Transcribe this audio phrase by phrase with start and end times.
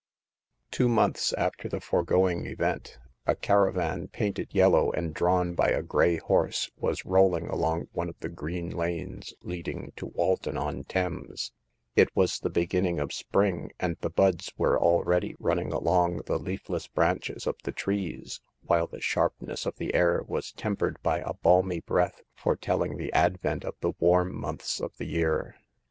[0.71, 5.83] Two months after the foregoing event, a cara van, painted yellow and drawn by a
[5.83, 11.51] gray horse, was rolling along one of the green lanes leading to Walton on Thames.
[11.95, 16.87] It was the beginning of spring, and the buds were already running along the leafless
[16.87, 21.35] branches of the trees, while the sharp ness of the air was tempered by a
[21.35, 25.57] balmy breath foretelling the advent of the warm months of the year.